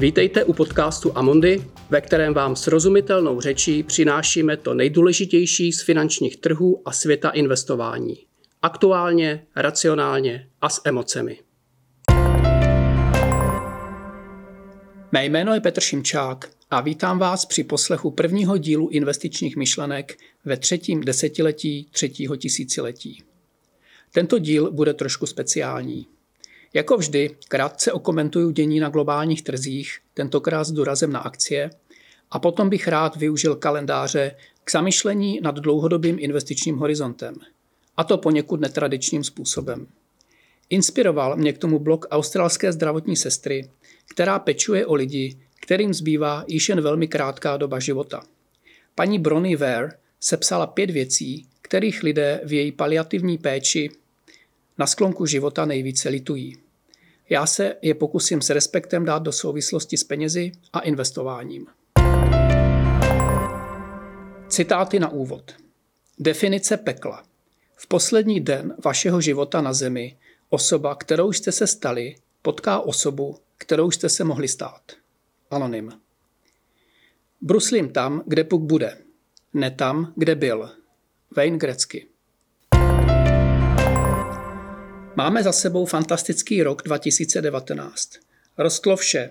Vítejte 0.00 0.44
u 0.44 0.52
podcastu 0.52 1.18
Amondy, 1.18 1.64
ve 1.90 2.00
kterém 2.00 2.34
vám 2.34 2.56
srozumitelnou 2.56 3.40
řečí 3.40 3.82
přinášíme 3.82 4.56
to 4.56 4.74
nejdůležitější 4.74 5.72
z 5.72 5.82
finančních 5.82 6.36
trhů 6.36 6.82
a 6.84 6.92
světa 6.92 7.30
investování. 7.30 8.16
Aktuálně, 8.62 9.46
racionálně 9.56 10.48
a 10.60 10.68
s 10.68 10.80
emocemi. 10.84 11.38
Mé 15.12 15.24
jméno 15.24 15.54
je 15.54 15.60
Petr 15.60 15.80
Šimčák 15.80 16.50
a 16.70 16.80
vítám 16.80 17.18
vás 17.18 17.46
při 17.46 17.64
poslechu 17.64 18.10
prvního 18.10 18.56
dílu 18.56 18.88
investičních 18.88 19.56
myšlenek 19.56 20.18
ve 20.44 20.56
třetím 20.56 21.00
desetiletí 21.00 21.88
třetího 21.90 22.36
tisíciletí. 22.36 23.22
Tento 24.12 24.38
díl 24.38 24.70
bude 24.70 24.94
trošku 24.94 25.26
speciální. 25.26 26.06
Jako 26.74 26.96
vždy, 26.96 27.36
krátce 27.48 27.92
okomentuju 27.92 28.50
dění 28.50 28.80
na 28.80 28.88
globálních 28.88 29.42
trzích, 29.42 29.98
tentokrát 30.14 30.64
s 30.64 30.72
důrazem 30.72 31.12
na 31.12 31.20
akcie, 31.20 31.70
a 32.30 32.38
potom 32.38 32.68
bych 32.70 32.88
rád 32.88 33.16
využil 33.16 33.56
kalendáře 33.56 34.36
k 34.64 34.70
zamyšlení 34.70 35.40
nad 35.42 35.54
dlouhodobým 35.54 36.16
investičním 36.20 36.76
horizontem. 36.76 37.34
A 37.96 38.04
to 38.04 38.18
poněkud 38.18 38.60
netradičním 38.60 39.24
způsobem. 39.24 39.86
Inspiroval 40.70 41.36
mě 41.36 41.52
k 41.52 41.58
tomu 41.58 41.78
blog 41.78 42.06
australské 42.10 42.72
zdravotní 42.72 43.16
sestry, 43.16 43.70
která 44.10 44.38
pečuje 44.38 44.86
o 44.86 44.94
lidi, 44.94 45.36
kterým 45.60 45.94
zbývá 45.94 46.44
již 46.48 46.68
jen 46.68 46.80
velmi 46.80 47.08
krátká 47.08 47.56
doba 47.56 47.78
života. 47.78 48.22
Paní 48.94 49.18
Bronnie 49.18 49.56
Ware 49.56 49.92
sepsala 50.20 50.66
pět 50.66 50.90
věcí, 50.90 51.46
kterých 51.62 52.02
lidé 52.02 52.40
v 52.44 52.52
její 52.52 52.72
paliativní 52.72 53.38
péči 53.38 53.90
na 54.78 54.86
sklonku 54.86 55.26
života 55.26 55.64
nejvíce 55.64 56.08
litují. 56.08 56.56
Já 57.32 57.46
se 57.46 57.76
je 57.82 57.94
pokusím 57.94 58.42
s 58.42 58.50
respektem 58.50 59.04
dát 59.04 59.22
do 59.22 59.32
souvislosti 59.32 59.96
s 59.96 60.04
penězi 60.04 60.52
a 60.72 60.80
investováním. 60.80 61.66
Citáty 64.48 64.98
na 64.98 65.08
úvod. 65.08 65.52
Definice 66.18 66.76
pekla. 66.76 67.24
V 67.76 67.86
poslední 67.86 68.40
den 68.40 68.76
vašeho 68.84 69.20
života 69.20 69.60
na 69.60 69.72
zemi 69.72 70.16
osoba, 70.48 70.94
kterou 70.94 71.32
jste 71.32 71.52
se 71.52 71.66
stali, 71.66 72.14
potká 72.42 72.80
osobu, 72.80 73.38
kterou 73.58 73.90
jste 73.90 74.08
se 74.08 74.24
mohli 74.24 74.48
stát. 74.48 74.92
Anonym. 75.50 75.92
Bruslím 77.40 77.92
tam, 77.92 78.22
kde 78.26 78.44
puk 78.44 78.62
bude. 78.62 78.98
Ne 79.54 79.70
tam, 79.70 80.12
kde 80.16 80.34
byl. 80.34 80.70
Wayne 81.36 81.58
Grecky. 81.58 82.06
Máme 85.20 85.42
za 85.42 85.52
sebou 85.52 85.84
fantastický 85.84 86.62
rok 86.62 86.82
2019. 86.82 88.10
Rostlo 88.58 88.96
vše. 88.96 89.30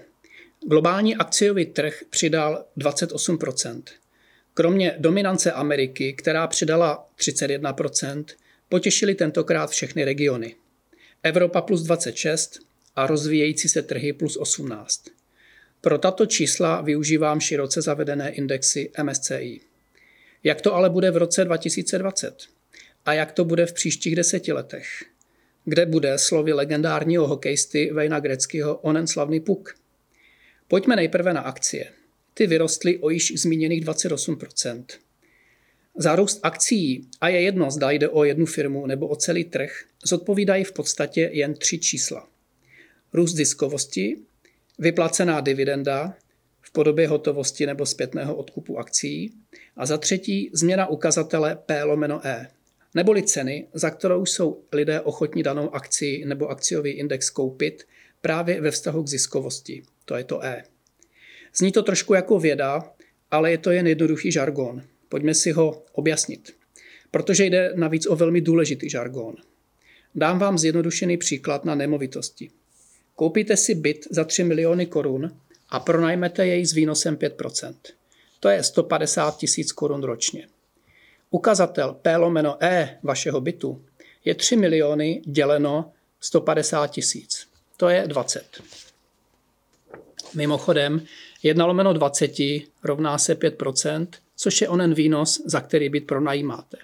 Globální 0.67 1.15
akciový 1.15 1.65
trh 1.65 2.03
přidal 2.09 2.65
28%. 2.77 3.83
Kromě 4.53 4.95
dominance 4.99 5.51
Ameriky, 5.51 6.13
která 6.13 6.47
přidala 6.47 7.09
31%, 7.17 8.25
potěšili 8.69 9.15
tentokrát 9.15 9.69
všechny 9.69 10.05
regiony. 10.05 10.55
Evropa 11.23 11.61
plus 11.61 11.83
26 11.83 12.59
a 12.95 13.07
rozvíjející 13.07 13.69
se 13.69 13.81
trhy 13.81 14.13
plus 14.13 14.37
18. 14.37 15.03
Pro 15.81 15.97
tato 15.97 16.25
čísla 16.25 16.81
využívám 16.81 17.39
široce 17.39 17.81
zavedené 17.81 18.29
indexy 18.31 18.91
MSCI. 19.03 19.61
Jak 20.43 20.61
to 20.61 20.75
ale 20.75 20.89
bude 20.89 21.11
v 21.11 21.17
roce 21.17 21.45
2020? 21.45 22.37
A 23.05 23.13
jak 23.13 23.31
to 23.31 23.45
bude 23.45 23.65
v 23.65 23.73
příštích 23.73 24.15
deseti 24.15 24.53
letech? 24.53 24.85
Kde 25.70 25.86
bude 25.86 26.17
slovy 26.17 26.53
legendárního 26.53 27.28
hokejisty 27.28 27.91
Vejna 27.94 28.19
Greckého 28.19 28.78
onen 28.78 29.07
slavný 29.07 29.40
puk. 29.40 29.75
Pojďme 30.68 30.96
nejprve 30.96 31.34
na 31.34 31.41
akcie. 31.41 31.85
Ty 32.34 32.47
vyrostly 32.47 32.97
o 32.97 33.09
již 33.09 33.34
zmíněných 33.35 33.85
28%. 33.85 34.85
Zárůst 35.97 36.40
akcí, 36.44 37.08
a 37.22 37.29
je 37.29 37.41
jedno, 37.41 37.72
zda 37.72 37.91
jde 37.91 38.09
o 38.09 38.24
jednu 38.24 38.46
firmu 38.46 38.85
nebo 38.85 39.08
o 39.08 39.16
celý 39.16 39.44
trh, 39.44 39.72
zodpovídají 40.03 40.63
v 40.63 40.72
podstatě 40.72 41.29
jen 41.34 41.53
tři 41.53 41.79
čísla. 41.79 42.28
Růst 43.13 43.35
ziskovosti, 43.35 44.18
vyplacená 44.79 45.41
dividenda 45.41 46.13
v 46.62 46.72
podobě 46.72 47.08
hotovosti 47.08 47.66
nebo 47.66 47.85
zpětného 47.85 48.35
odkupu 48.35 48.79
akcí 48.79 49.34
a 49.78 49.85
za 49.85 49.97
třetí 49.97 50.50
změna 50.53 50.88
ukazatele 50.88 51.58
P 51.66 51.84
lomeno 51.84 52.28
E, 52.28 52.47
neboli 52.94 53.23
ceny, 53.23 53.67
za 53.73 53.89
kterou 53.89 54.25
jsou 54.25 54.63
lidé 54.72 55.01
ochotní 55.01 55.44
danou 55.44 55.75
akci 55.75 56.23
nebo 56.25 56.47
akciový 56.47 56.91
index 56.91 57.29
koupit 57.29 57.83
právě 58.22 58.61
ve 58.61 58.72
vztahu 58.72 59.03
k 59.03 59.07
ziskovosti. 59.07 59.83
To 60.05 60.16
je 60.16 60.23
to 60.23 60.45
E. 60.45 60.63
Zní 61.55 61.72
to 61.72 61.83
trošku 61.83 62.13
jako 62.13 62.39
věda, 62.39 62.94
ale 63.31 63.51
je 63.51 63.57
to 63.57 63.72
jen 63.72 63.88
jednoduchý 63.88 64.31
žargon. 64.31 64.81
Pojďme 65.09 65.33
si 65.33 65.51
ho 65.51 65.83
objasnit. 65.91 66.55
Protože 67.11 67.45
jde 67.45 67.73
navíc 67.75 68.07
o 68.07 68.16
velmi 68.16 68.41
důležitý 68.41 68.89
žargon. 68.89 69.35
Dám 70.16 70.39
vám 70.39 70.57
zjednodušený 70.57 71.17
příklad 71.17 71.66
na 71.66 71.75
nemovitosti. 71.75 72.49
Koupíte 73.16 73.57
si 73.57 73.75
byt 73.75 74.07
za 74.11 74.23
3 74.23 74.44
miliony 74.44 74.85
korun 74.85 75.38
a 75.69 75.79
pronajmete 75.79 76.47
jej 76.47 76.66
s 76.66 76.73
výnosem 76.73 77.16
5%. 77.16 77.73
To 78.39 78.49
je 78.49 78.63
150 78.63 79.38
tisíc 79.38 79.72
korun 79.72 80.03
ročně. 80.03 80.47
Ukazatel 81.31 81.94
P 82.01 82.17
lomeno 82.17 82.63
E 82.63 83.00
vašeho 83.03 83.41
bytu 83.41 83.81
je 84.25 84.35
3 84.35 84.56
miliony 84.56 85.22
děleno 85.25 85.91
150 86.19 86.88
tisíc. 86.88 87.47
To 87.78 87.90
je 87.90 88.07
20. 88.07 88.62
Mimochodem, 90.35 91.01
1 91.44 91.66
lomeno 91.66 91.94
20 91.94 92.31
rovná 92.84 93.17
se 93.17 93.40
5%, 93.40 94.07
což 94.35 94.62
je 94.62 94.69
onen 94.69 94.94
výnos, 94.94 95.41
za 95.45 95.62
který 95.62 95.90
byt 95.90 96.07
pronajímáte. 96.07 96.78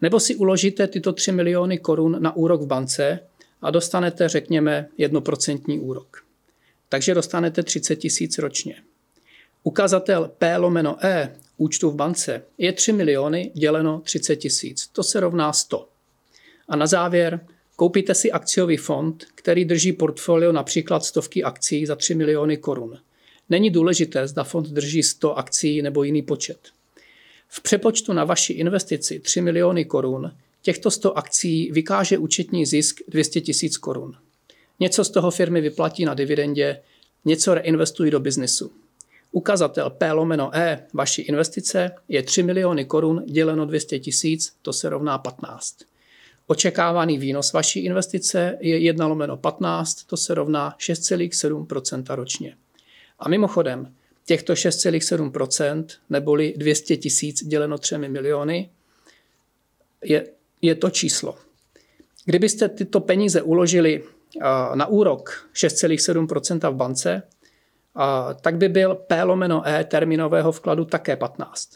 Nebo 0.00 0.20
si 0.20 0.36
uložíte 0.36 0.86
tyto 0.86 1.12
3 1.12 1.32
miliony 1.32 1.78
korun 1.78 2.22
na 2.22 2.36
úrok 2.36 2.60
v 2.60 2.66
bance 2.66 3.20
a 3.62 3.70
dostanete, 3.70 4.28
řekněme, 4.28 4.88
1% 4.98 5.80
úrok. 5.82 6.24
Takže 6.88 7.14
dostanete 7.14 7.62
30 7.62 7.96
tisíc 7.96 8.38
ročně. 8.38 8.82
Ukazatel 9.62 10.30
P 10.38 10.56
lomeno 10.56 11.06
E 11.06 11.36
účtu 11.60 11.90
v 11.90 11.94
bance 11.94 12.42
je 12.58 12.72
3 12.72 12.92
miliony 12.92 13.50
děleno 13.54 14.00
30 14.04 14.36
tisíc. 14.36 14.88
To 14.92 15.02
se 15.02 15.20
rovná 15.20 15.52
100. 15.52 15.88
A 16.68 16.76
na 16.76 16.86
závěr 16.86 17.40
koupíte 17.76 18.14
si 18.14 18.32
akciový 18.32 18.76
fond, 18.76 19.24
který 19.34 19.64
drží 19.64 19.92
portfolio 19.92 20.52
například 20.52 21.04
stovky 21.04 21.42
akcí 21.42 21.86
za 21.86 21.96
3 21.96 22.14
miliony 22.14 22.56
korun. 22.56 22.98
Není 23.48 23.70
důležité, 23.70 24.28
zda 24.28 24.44
fond 24.44 24.68
drží 24.68 25.02
100 25.02 25.38
akcí 25.38 25.82
nebo 25.82 26.02
jiný 26.02 26.22
počet. 26.22 26.58
V 27.48 27.62
přepočtu 27.62 28.12
na 28.12 28.24
vaši 28.24 28.52
investici 28.52 29.20
3 29.20 29.40
miliony 29.40 29.84
korun 29.84 30.32
těchto 30.62 30.90
100 30.90 31.18
akcí 31.18 31.70
vykáže 31.72 32.18
účetní 32.18 32.66
zisk 32.66 33.00
200 33.08 33.40
tisíc 33.40 33.76
korun. 33.76 34.16
Něco 34.80 35.04
z 35.04 35.10
toho 35.10 35.30
firmy 35.30 35.60
vyplatí 35.60 36.04
na 36.04 36.14
dividendě, 36.14 36.80
něco 37.24 37.54
reinvestují 37.54 38.10
do 38.10 38.20
biznesu. 38.20 38.72
Ukazatel 39.32 39.90
P 39.90 40.12
lomeno 40.12 40.50
E 40.56 40.86
vaší 40.94 41.22
investice 41.22 41.90
je 42.08 42.22
3 42.22 42.42
miliony 42.42 42.84
korun 42.84 43.24
děleno 43.26 43.66
200 43.66 43.98
tisíc, 43.98 44.52
to 44.62 44.72
se 44.72 44.88
rovná 44.88 45.18
15. 45.18 45.76
Očekávaný 46.46 47.18
výnos 47.18 47.52
vaší 47.52 47.84
investice 47.84 48.58
je 48.60 48.78
1 48.78 49.06
lomeno 49.06 49.36
15, 49.36 50.04
to 50.04 50.16
se 50.16 50.34
rovná 50.34 50.74
6,7 50.78 52.14
ročně. 52.14 52.56
A 53.18 53.28
mimochodem, 53.28 53.94
těchto 54.26 54.52
6,7% 54.52 55.84
neboli 56.10 56.54
200 56.56 56.96
tisíc 56.96 57.44
děleno 57.44 57.78
3 57.78 57.98
miliony 57.98 58.70
je, 60.04 60.26
je 60.62 60.74
to 60.74 60.90
číslo. 60.90 61.38
Kdybyste 62.24 62.68
tyto 62.68 63.00
peníze 63.00 63.42
uložili 63.42 64.04
na 64.74 64.86
úrok 64.86 65.48
6,7% 65.54 66.70
v 66.70 66.74
bance, 66.74 67.22
a 67.94 68.34
tak 68.34 68.56
by 68.56 68.68
byl 68.68 68.94
P 68.94 69.22
lomeno 69.22 69.68
E 69.68 69.84
termínového 69.84 70.52
vkladu 70.52 70.84
také 70.84 71.16
15. 71.16 71.68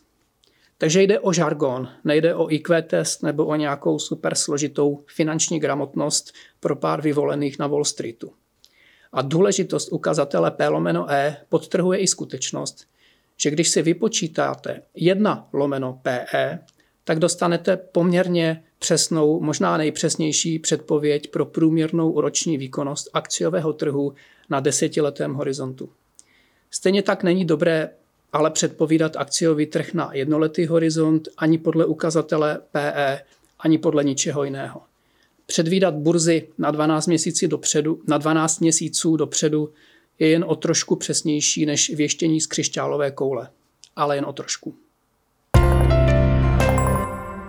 Takže 0.78 1.02
jde 1.02 1.20
o 1.20 1.32
žargon, 1.32 1.88
nejde 2.04 2.34
o 2.34 2.52
IQ 2.52 2.82
test 2.82 3.22
nebo 3.22 3.46
o 3.46 3.54
nějakou 3.54 3.98
super 3.98 4.34
složitou 4.34 5.04
finanční 5.06 5.60
gramotnost 5.60 6.32
pro 6.60 6.76
pár 6.76 7.02
vyvolených 7.02 7.58
na 7.58 7.66
Wall 7.66 7.84
Streetu. 7.84 8.32
A 9.12 9.22
důležitost 9.22 9.88
ukazatele 9.92 10.50
P 10.50 10.68
lomeno 10.68 11.06
E 11.10 11.36
podtrhuje 11.48 11.98
i 11.98 12.06
skutečnost, 12.06 12.86
že 13.36 13.50
když 13.50 13.68
si 13.68 13.82
vypočítáte 13.82 14.82
1 14.94 15.48
lomeno 15.52 16.00
PE, 16.02 16.58
tak 17.04 17.18
dostanete 17.18 17.76
poměrně 17.76 18.64
přesnou, 18.78 19.40
možná 19.40 19.76
nejpřesnější 19.76 20.58
předpověď 20.58 21.30
pro 21.30 21.46
průměrnou 21.46 22.20
roční 22.20 22.58
výkonnost 22.58 23.10
akciového 23.12 23.72
trhu 23.72 24.14
na 24.50 24.60
desetiletém 24.60 25.34
horizontu. 25.34 25.90
Stejně 26.74 27.02
tak 27.02 27.22
není 27.22 27.44
dobré 27.44 27.90
ale 28.34 28.50
předpovídat 28.50 29.16
akciový 29.16 29.66
trh 29.66 29.94
na 29.94 30.10
jednoletý 30.12 30.66
horizont 30.66 31.28
ani 31.36 31.58
podle 31.58 31.86
ukazatele 31.86 32.60
PE, 32.72 33.20
ani 33.58 33.78
podle 33.78 34.04
ničeho 34.04 34.44
jiného. 34.44 34.82
Předvídat 35.46 35.94
burzy 35.94 36.48
na 36.58 36.70
12 36.70 37.06
měsíců 37.06 37.46
dopředu, 37.46 38.02
na 38.06 38.18
12 38.18 38.60
měsíců 38.60 39.16
dopředu 39.16 39.72
je 40.18 40.28
jen 40.28 40.44
o 40.48 40.56
trošku 40.56 40.96
přesnější 40.96 41.66
než 41.66 41.94
věštění 41.94 42.40
z 42.40 42.46
křišťálové 42.46 43.10
koule, 43.10 43.48
ale 43.96 44.16
jen 44.16 44.24
o 44.24 44.32
trošku. 44.32 44.74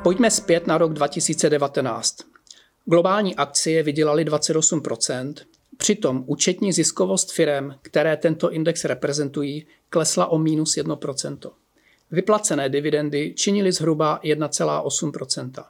Pojďme 0.04 0.31
zpět 0.31 0.68
na 0.68 0.77
rok 0.77 0.94
2019. 0.94 2.18
Globální 2.86 3.36
akcie 3.36 3.83
vydělaly 3.83 4.25
28%, 4.25 5.33
přitom 5.86 6.24
účetní 6.28 6.74
ziskovost 6.74 7.32
firm, 7.32 7.72
které 7.82 8.18
tento 8.18 8.52
index 8.52 8.86
reprezentují, 8.86 9.68
klesla 9.90 10.26
o 10.28 10.38
minus 10.38 10.78
1%. 10.78 11.52
Vyplacené 12.12 12.70
dividendy 12.70 13.34
činily 13.38 13.72
zhruba 13.72 14.20
1,8%. 14.24 15.66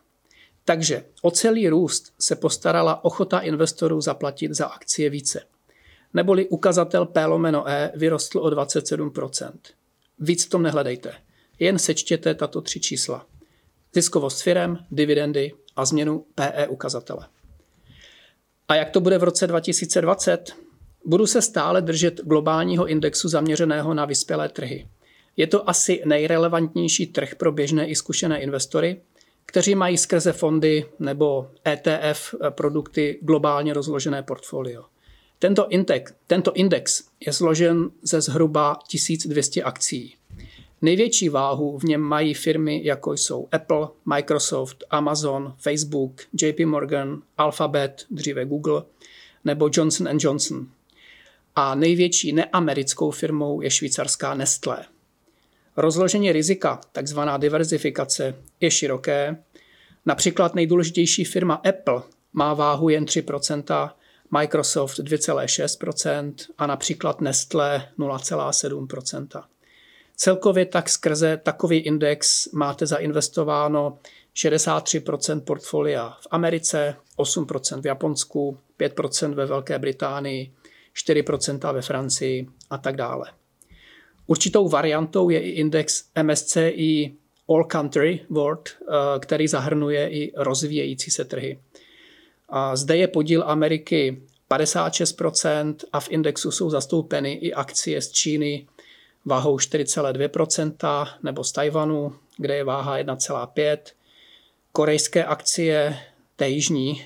Takže 0.65 1.05
o 1.21 1.31
celý 1.31 1.69
růst 1.69 2.13
se 2.19 2.35
postarala 2.35 3.05
ochota 3.05 3.39
investorů 3.39 4.01
zaplatit 4.01 4.53
za 4.53 4.65
akcie 4.65 5.09
více. 5.09 5.41
Neboli 6.13 6.47
ukazatel 6.47 7.05
P 7.05 7.25
lomeno 7.25 7.69
E 7.69 7.91
vyrostl 7.95 8.39
o 8.39 8.49
27%. 8.49 9.51
Víc 10.19 10.45
tom 10.45 10.63
nehledejte. 10.63 11.13
Jen 11.59 11.79
sečtěte 11.79 12.35
tato 12.35 12.61
tři 12.61 12.79
čísla. 12.79 13.25
Ziskovost 13.93 14.41
firem, 14.41 14.77
dividendy 14.91 15.51
a 15.75 15.85
změnu 15.85 16.25
PE 16.35 16.67
ukazatele. 16.67 17.27
A 18.67 18.75
jak 18.75 18.89
to 18.89 18.99
bude 18.99 19.17
v 19.17 19.23
roce 19.23 19.47
2020? 19.47 20.55
Budu 21.05 21.27
se 21.27 21.41
stále 21.41 21.81
držet 21.81 22.21
globálního 22.23 22.87
indexu 22.87 23.29
zaměřeného 23.29 23.93
na 23.93 24.05
vyspělé 24.05 24.49
trhy. 24.49 24.87
Je 25.37 25.47
to 25.47 25.69
asi 25.69 26.01
nejrelevantnější 26.05 27.07
trh 27.07 27.35
pro 27.35 27.51
běžné 27.51 27.87
i 27.87 27.95
zkušené 27.95 28.41
investory, 28.41 29.01
kteří 29.45 29.75
mají 29.75 29.97
skrze 29.97 30.31
fondy 30.31 30.85
nebo 30.99 31.51
ETF 31.67 32.35
produkty 32.49 33.19
globálně 33.21 33.73
rozložené 33.73 34.23
portfolio. 34.23 34.83
Tento 35.39 35.67
index, 35.69 36.13
tento 36.27 36.53
index 36.53 37.03
je 37.25 37.33
složen 37.33 37.89
ze 38.01 38.21
zhruba 38.21 38.79
1200 38.87 39.63
akcí. 39.63 40.15
Největší 40.85 41.29
váhu 41.29 41.77
v 41.77 41.83
něm 41.83 42.01
mají 42.01 42.33
firmy, 42.33 42.81
jako 42.83 43.13
jsou 43.13 43.47
Apple, 43.51 43.87
Microsoft, 44.05 44.83
Amazon, 44.89 45.53
Facebook, 45.57 46.21
JP 46.41 46.59
Morgan, 46.59 47.21
Alphabet, 47.37 48.05
dříve 48.09 48.45
Google, 48.45 48.83
nebo 49.45 49.69
Johnson 49.73 50.07
Johnson. 50.19 50.67
A 51.55 51.75
největší 51.75 52.33
neamerickou 52.33 53.11
firmou 53.11 53.61
je 53.61 53.71
švýcarská 53.71 54.33
Nestlé. 54.33 54.85
Rozložení 55.77 56.31
rizika, 56.31 56.81
takzvaná 56.91 57.37
diverzifikace, 57.37 58.35
je 58.59 58.71
široké. 58.71 59.37
Například 60.05 60.55
nejdůležitější 60.55 61.23
firma 61.23 61.55
Apple 61.55 62.01
má 62.33 62.53
váhu 62.53 62.89
jen 62.89 63.05
3% 63.05 63.91
Microsoft 64.39 64.99
2,6% 64.99 66.33
a 66.57 66.67
například 66.67 67.21
Nestlé 67.21 67.89
0,7 67.99 69.43
Celkově 70.15 70.65
tak 70.65 70.89
skrze 70.89 71.37
takový 71.43 71.77
index 71.77 72.51
máte 72.51 72.85
zainvestováno 72.85 73.97
63% 74.35 75.41
portfolia 75.41 76.17
v 76.21 76.27
Americe, 76.31 76.95
8% 77.17 77.81
v 77.81 77.85
Japonsku, 77.85 78.57
5% 78.79 79.33
ve 79.33 79.45
Velké 79.45 79.79
Británii, 79.79 80.53
4% 80.95 81.73
ve 81.73 81.81
Francii 81.81 82.47
a 82.69 82.77
tak 82.77 82.95
dále. 82.95 83.31
Určitou 84.27 84.69
variantou 84.69 85.29
je 85.29 85.39
i 85.39 85.49
index 85.49 86.03
MSCI 86.23 87.15
All 87.49 87.63
Country 87.63 88.25
World, 88.29 88.69
eh, 88.69 88.93
který 89.19 89.47
zahrnuje 89.47 90.09
i 90.09 90.31
rozvíjející 90.35 91.11
se 91.11 91.25
trhy. 91.25 91.59
A 92.49 92.75
zde 92.75 92.97
je 92.97 93.07
podíl 93.07 93.43
Ameriky 93.45 94.21
56% 94.47 95.75
a 95.93 95.99
v 95.99 96.11
indexu 96.11 96.51
jsou 96.51 96.69
zastoupeny 96.69 97.33
i 97.33 97.53
akcie 97.53 98.01
z 98.01 98.11
Číny 98.11 98.67
váhou 99.25 99.57
4,2% 99.57 101.07
nebo 101.23 101.43
z 101.43 101.51
Tajvanu, 101.51 102.15
kde 102.37 102.55
je 102.55 102.63
váha 102.63 102.97
1,5%. 102.99 103.77
Korejské 104.71 105.25
akcie, 105.25 105.97
té 106.35 106.49
jižní, 106.49 107.05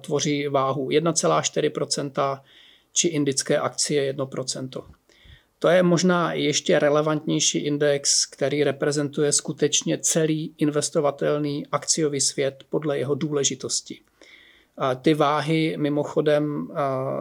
tvoří 0.00 0.48
váhu 0.48 0.88
1,4% 0.88 2.40
či 2.92 3.08
indické 3.08 3.58
akcie 3.58 4.12
1%. 4.12 4.84
To 5.58 5.68
je 5.68 5.82
možná 5.82 6.32
ještě 6.32 6.78
relevantnější 6.78 7.58
index, 7.58 8.26
který 8.26 8.64
reprezentuje 8.64 9.32
skutečně 9.32 9.98
celý 9.98 10.54
investovatelný 10.58 11.66
akciový 11.66 12.20
svět 12.20 12.64
podle 12.70 12.98
jeho 12.98 13.14
důležitosti. 13.14 14.00
Ty 15.02 15.14
váhy, 15.14 15.76
mimochodem, 15.78 16.68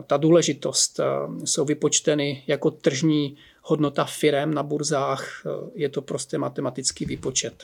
ta 0.08 0.18
důležitost 0.18 1.00
jsou 1.46 1.66
vypočteny 1.66 2.44
jako 2.48 2.72
tržní 2.72 3.38
hodnota 3.62 4.06
firem 4.06 4.54
na 4.54 4.64
burzách. 4.64 5.44
Je 5.76 5.90
to 5.90 6.02
prostě 6.02 6.38
matematický 6.38 7.06
výpočet. 7.06 7.64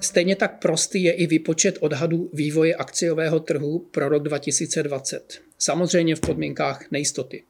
Stejně 0.00 0.36
tak 0.36 0.58
prostý 0.58 1.02
je 1.02 1.12
i 1.12 1.26
výpočet 1.26 1.78
odhadu 1.80 2.30
vývoje 2.32 2.74
akciového 2.74 3.40
trhu 3.40 3.78
pro 3.78 4.08
rok 4.08 4.22
2020. 4.22 5.40
Samozřejmě 5.58 6.16
v 6.16 6.20
podmínkách 6.20 6.90
nejistoty. 6.90 7.42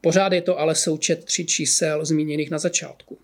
Pořád 0.00 0.32
je 0.32 0.42
to 0.42 0.58
ale 0.58 0.74
součet 0.74 1.24
tři 1.24 1.44
čísel 1.44 2.04
zmíněných 2.04 2.50
na 2.50 2.58
začátku. 2.58 3.18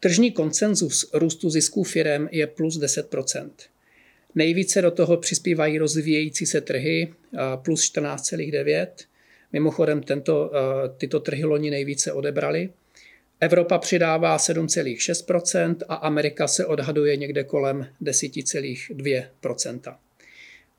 Tržní 0.00 0.32
konsenzus 0.32 1.10
růstu 1.12 1.50
zisků 1.50 1.84
firem 1.84 2.28
je 2.32 2.46
plus 2.46 2.80
10% 2.80 3.50
Nejvíce 4.34 4.82
do 4.82 4.90
toho 4.90 5.16
přispívají 5.16 5.78
rozvíjející 5.78 6.46
se 6.46 6.60
trhy 6.60 7.14
plus 7.62 7.92
14,9. 7.92 8.86
Mimochodem 9.52 10.02
tento, 10.02 10.52
tyto 10.96 11.20
trhy 11.20 11.44
loni 11.44 11.70
nejvíce 11.70 12.12
odebrali. 12.12 12.70
Evropa 13.40 13.78
přidává 13.78 14.36
7,6% 14.36 15.76
a 15.88 15.94
Amerika 15.94 16.48
se 16.48 16.66
odhaduje 16.66 17.16
někde 17.16 17.44
kolem 17.44 17.86
10,2% 18.02 19.96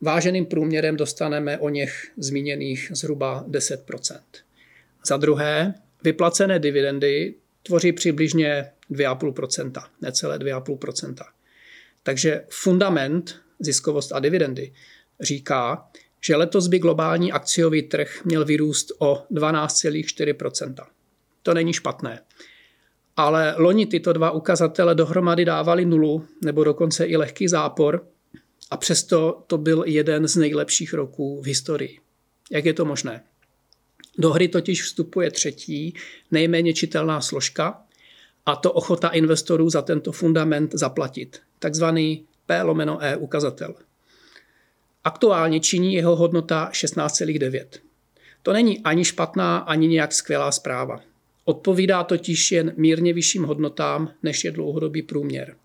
Váženým 0.01 0.45
průměrem 0.45 0.97
dostaneme 0.97 1.57
o 1.57 1.69
něch 1.69 2.11
zmíněných 2.17 2.91
zhruba 2.93 3.45
10% 3.47 4.19
Za 5.05 5.17
druhé, 5.17 5.73
vyplacené 6.03 6.59
dividendy 6.59 7.35
tvoří 7.63 7.91
přibližně 7.91 8.71
2,5% 8.91 9.87
necelé 10.01 10.37
2,5% 10.37 11.15
Takže 12.03 12.45
fundament 12.49 13.35
ziskovost 13.59 14.11
a 14.11 14.19
dividendy, 14.19 14.73
říká, 15.19 15.89
že 16.25 16.35
letos 16.35 16.67
by 16.67 16.79
globální 16.79 17.31
akciový 17.31 17.81
trh 17.81 18.25
měl 18.25 18.45
vyrůst 18.45 18.91
o 18.99 19.23
12,4% 19.31 20.73
To 21.43 21.53
není 21.53 21.73
špatné. 21.73 22.21
Ale 23.17 23.55
loni 23.57 23.85
tyto 23.85 24.13
dva 24.13 24.31
ukazatele 24.31 24.95
dohromady 24.95 25.45
dávali 25.45 25.85
nulu, 25.85 26.25
nebo 26.45 26.63
dokonce 26.63 27.05
i 27.05 27.17
lehký 27.17 27.47
zápor, 27.47 28.07
a 28.71 28.77
přesto 28.77 29.43
to 29.47 29.57
byl 29.57 29.83
jeden 29.87 30.27
z 30.27 30.35
nejlepších 30.35 30.93
roků 30.93 31.41
v 31.41 31.45
historii. 31.45 31.99
Jak 32.51 32.65
je 32.65 32.73
to 32.73 32.85
možné? 32.85 33.23
Do 34.17 34.29
hry 34.29 34.47
totiž 34.47 34.83
vstupuje 34.83 35.31
třetí, 35.31 35.93
nejméně 36.31 36.73
čitelná 36.73 37.21
složka, 37.21 37.81
a 38.45 38.55
to 38.55 38.71
ochota 38.71 39.07
investorů 39.07 39.69
za 39.69 39.81
tento 39.81 40.11
fundament 40.11 40.71
zaplatit, 40.73 41.39
takzvaný 41.59 42.25
P 42.45 42.61
lomeno 42.61 42.97
E 43.01 43.17
ukazatel. 43.17 43.75
Aktuálně 45.03 45.59
činí 45.59 45.93
jeho 45.93 46.15
hodnota 46.15 46.69
16,9. 46.73 47.65
To 48.43 48.53
není 48.53 48.79
ani 48.79 49.05
špatná, 49.05 49.57
ani 49.57 49.87
nějak 49.87 50.13
skvělá 50.13 50.51
zpráva. 50.51 51.01
Odpovídá 51.45 52.03
totiž 52.03 52.51
jen 52.51 52.73
mírně 52.77 53.13
vyšším 53.13 53.43
hodnotám, 53.43 54.11
než 54.23 54.43
je 54.43 54.51
dlouhodobý 54.51 55.01
průměr. 55.01 55.55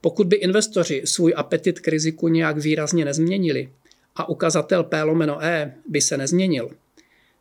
Pokud 0.00 0.26
by 0.26 0.36
investoři 0.36 1.02
svůj 1.04 1.32
apetit 1.36 1.80
k 1.80 1.88
riziku 1.88 2.28
nějak 2.28 2.58
výrazně 2.58 3.04
nezměnili 3.04 3.68
a 4.16 4.28
ukazatel 4.28 4.84
P 4.84 5.02
lomeno 5.02 5.44
E 5.44 5.74
by 5.88 6.00
se 6.00 6.16
nezměnil, 6.16 6.70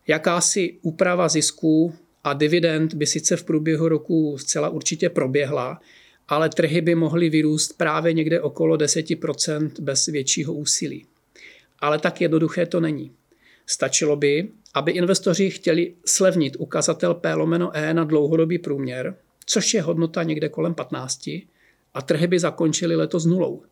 jakási 0.08 0.78
úprava 0.82 1.30
zisků 1.30 1.94
a 2.24 2.34
dividend 2.34 2.94
by 2.94 3.06
sice 3.06 3.38
v 3.38 3.44
průběhu 3.44 3.88
roku 3.88 4.38
zcela 4.38 4.70
určitě 4.70 5.10
proběhla, 5.10 5.82
ale 6.28 6.50
trhy 6.50 6.82
by 6.82 6.96
mohly 6.96 7.30
vyrůst 7.30 7.78
právě 7.78 8.14
někde 8.14 8.42
okolo 8.42 8.76
10% 8.76 9.72
bez 9.80 10.06
většího 10.06 10.54
úsilí. 10.54 11.06
Ale 11.80 12.00
tak 12.00 12.22
jednoduché 12.22 12.66
to 12.66 12.80
není. 12.80 13.12
Stačilo 13.66 14.16
by, 14.16 14.50
aby 14.74 14.92
investoři 14.92 15.50
chtěli 15.50 15.96
slevnit 16.06 16.56
ukazatel 16.60 17.14
P 17.14 17.34
lomeno 17.34 17.72
E 17.74 17.94
na 17.94 18.04
dlouhodobý 18.04 18.60
průměr, 18.60 19.16
což 19.46 19.74
je 19.74 19.82
hodnota 19.82 20.24
někde 20.24 20.50
kolem 20.50 20.74
15, 20.74 21.28
a 21.94 22.02
trhy 22.02 22.28
by 22.28 22.40
zakončily 22.40 22.96
letos 22.96 23.26
nulou. 23.26 23.64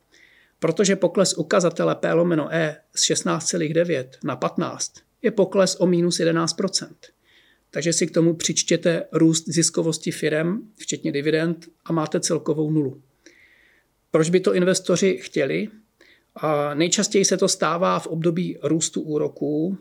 Protože 0.60 0.96
pokles 0.96 1.34
ukazatele 1.34 1.96
P 1.96 2.14
lomeno 2.14 2.48
E 2.52 2.78
z 2.96 3.02
16,9 3.02 4.08
na 4.24 4.36
15 4.36 4.94
je 5.22 5.32
pokles 5.32 5.78
o 5.80 5.86
minus 5.86 6.20
11% 6.20 6.88
takže 7.76 7.94
si 7.94 8.08
k 8.08 8.12
tomu 8.12 8.34
přičtěte 8.34 9.04
růst 9.12 9.44
ziskovosti 9.48 10.12
firem, 10.12 10.62
včetně 10.76 11.12
dividend, 11.12 11.68
a 11.86 11.94
máte 11.94 12.20
celkovou 12.20 12.72
nulu. 12.72 13.02
Proč 14.12 14.30
by 14.30 14.40
to 14.40 14.54
investoři 14.54 15.18
chtěli? 15.22 15.68
Nejčastěji 16.74 17.26
se 17.26 17.38
to 17.38 17.48
stává 17.48 18.00
v 18.00 18.08
období 18.08 18.58
růstu 18.64 19.02
úroků, 19.02 19.78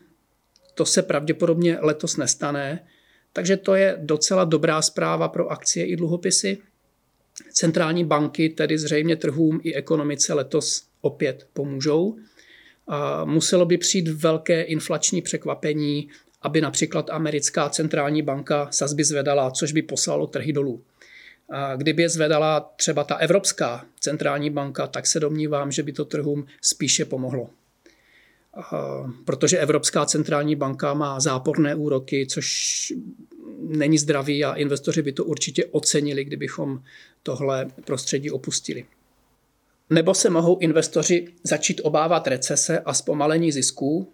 to 0.74 0.86
se 0.86 1.02
pravděpodobně 1.02 1.78
letos 1.80 2.16
nestane, 2.16 2.86
takže 3.32 3.56
to 3.56 3.74
je 3.74 3.96
docela 4.00 4.44
dobrá 4.44 4.82
zpráva 4.82 5.28
pro 5.28 5.48
akcie 5.48 5.86
i 5.86 5.96
dluhopisy. 5.96 6.58
Centrální 7.52 8.04
banky 8.04 8.48
tedy 8.48 8.78
zřejmě 8.78 9.16
trhům 9.16 9.60
i 9.62 9.74
ekonomice 9.74 10.34
letos 10.34 10.84
opět 11.00 11.46
pomůžou. 11.52 12.16
A 12.86 13.24
muselo 13.24 13.66
by 13.66 13.78
přijít 13.78 14.08
velké 14.08 14.62
inflační 14.62 15.22
překvapení, 15.22 16.08
aby 16.42 16.60
například 16.60 17.10
americká 17.10 17.68
centrální 17.68 18.22
banka 18.22 18.68
sazby 18.70 19.04
zvedala, 19.04 19.50
což 19.50 19.72
by 19.72 19.82
poslalo 19.82 20.26
trhy 20.26 20.52
dolů. 20.52 20.82
Kdyby 21.76 22.02
je 22.02 22.08
zvedala 22.08 22.72
třeba 22.76 23.04
ta 23.04 23.14
Evropská 23.14 23.86
centrální 24.00 24.50
banka, 24.50 24.86
tak 24.86 25.06
se 25.06 25.20
domnívám, 25.20 25.72
že 25.72 25.82
by 25.82 25.92
to 25.92 26.04
trhům 26.04 26.46
spíše 26.62 27.04
pomohlo. 27.04 27.50
Protože 29.24 29.58
Evropská 29.58 30.06
centrální 30.06 30.56
banka 30.56 30.94
má 30.94 31.20
záporné 31.20 31.74
úroky, 31.74 32.26
což 32.26 32.92
není 33.60 33.98
zdravý 33.98 34.44
a 34.44 34.54
investoři 34.54 35.02
by 35.02 35.12
to 35.12 35.24
určitě 35.24 35.64
ocenili, 35.64 36.24
kdybychom 36.24 36.82
tohle 37.22 37.66
prostředí 37.84 38.30
opustili. 38.30 38.84
Nebo 39.90 40.14
se 40.14 40.30
mohou 40.30 40.58
investoři 40.58 41.28
začít 41.42 41.80
obávat 41.84 42.26
recese 42.26 42.78
a 42.78 42.94
zpomalení 42.94 43.52
zisků 43.52 44.12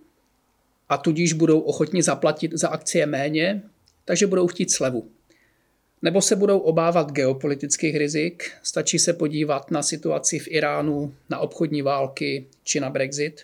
a 0.88 0.96
tudíž 0.96 1.32
budou 1.32 1.60
ochotni 1.60 2.02
zaplatit 2.02 2.52
za 2.54 2.68
akcie 2.68 3.06
méně, 3.06 3.62
takže 4.04 4.26
budou 4.26 4.46
chtít 4.46 4.70
slevu. 4.70 5.08
Nebo 6.02 6.22
se 6.22 6.36
budou 6.36 6.58
obávat 6.58 7.12
geopolitických 7.12 7.96
rizik, 7.96 8.50
stačí 8.62 8.98
se 8.98 9.12
podívat 9.12 9.70
na 9.70 9.82
situaci 9.82 10.38
v 10.38 10.48
Iránu, 10.48 11.14
na 11.30 11.38
obchodní 11.38 11.82
války 11.82 12.46
či 12.64 12.80
na 12.80 12.90
Brexit, 12.90 13.40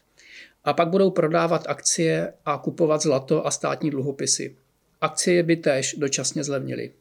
a 0.64 0.72
pak 0.72 0.88
budou 0.88 1.10
prodávat 1.10 1.64
akcie 1.66 2.32
a 2.44 2.58
kupovat 2.58 3.02
zlato 3.02 3.46
a 3.46 3.50
státní 3.50 3.90
dluhopisy. 3.90 4.56
Akcie 5.00 5.42
by 5.42 5.56
též 5.56 5.94
dočasně 5.98 6.44
zlevnily. 6.44 6.92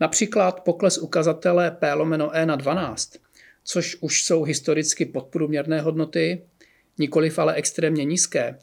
Například 0.00 0.60
pokles 0.60 0.98
ukazatele 0.98 1.70
P 1.70 1.92
lomeno 1.94 2.36
E 2.36 2.46
na 2.46 2.56
12, 2.56 3.16
což 3.64 3.96
už 4.00 4.24
jsou 4.24 4.42
historicky 4.42 5.04
podprůměrné 5.04 5.80
hodnoty, 5.80 6.42
nikoliv 6.98 7.38
ale 7.38 7.54
extrémně 7.54 8.04
nízké, 8.04 8.58